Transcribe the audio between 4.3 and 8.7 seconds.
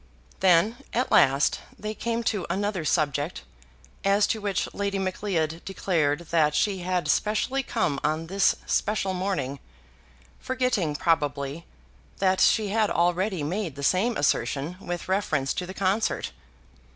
which Lady Macleod declared that she had specially come on this